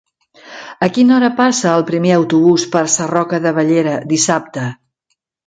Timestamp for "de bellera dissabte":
3.45-4.67